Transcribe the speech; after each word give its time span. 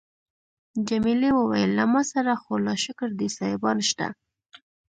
جميلې 0.87 1.29
وويل: 1.39 1.69
له 1.77 1.85
ما 1.93 2.01
سره 2.11 2.33
خو 2.41 2.53
لا 2.65 2.75
شکر 2.83 3.09
دی 3.19 3.27
سایبان 3.37 3.77
شته. 3.89 4.07